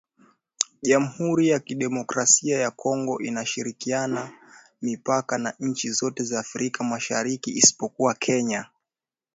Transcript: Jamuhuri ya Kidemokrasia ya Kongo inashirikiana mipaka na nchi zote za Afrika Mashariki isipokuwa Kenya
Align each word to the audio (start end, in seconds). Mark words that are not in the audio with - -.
Jamuhuri 0.81 1.47
ya 1.47 1.59
Kidemokrasia 1.59 2.59
ya 2.59 2.71
Kongo 2.71 3.19
inashirikiana 3.21 4.31
mipaka 4.81 5.37
na 5.37 5.53
nchi 5.59 5.91
zote 5.91 6.23
za 6.23 6.39
Afrika 6.39 6.83
Mashariki 6.83 7.51
isipokuwa 7.51 8.13
Kenya 8.13 8.65